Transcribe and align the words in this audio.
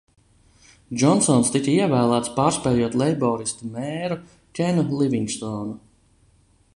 Džonsons 1.01 1.51
tika 1.55 1.69
ievēlēts, 1.83 2.31
pārspējot 2.39 2.97
leiboristu 3.03 3.69
mēru 3.77 4.17
Kenu 4.61 4.87
Livingstonu. 5.03 5.81